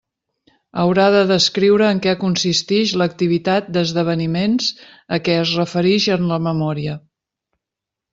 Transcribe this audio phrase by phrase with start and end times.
[0.83, 4.71] Haurà de descriure en què consistix l'activitat «d'esdeveniments»
[5.19, 6.97] a què es referix en la memòria.